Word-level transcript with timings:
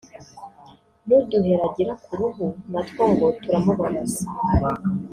n’uduheri 1.05 1.61
agira 1.67 1.93
ku 2.03 2.11
ruhu 2.19 2.45
na 2.71 2.81
two 2.89 3.03
ngo 3.11 3.27
turamubabaza 3.41 4.23